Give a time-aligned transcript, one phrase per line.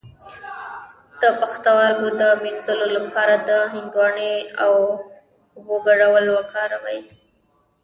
[1.21, 4.73] د پښتورګو د مینځلو لپاره د هندواڼې او
[5.57, 6.99] اوبو ګډول وکاروئ